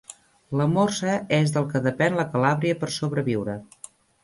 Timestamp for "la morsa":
0.61-1.17